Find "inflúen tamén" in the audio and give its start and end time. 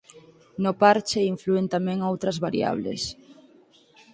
1.33-2.05